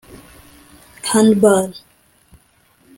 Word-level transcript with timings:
Handball 1.11 1.77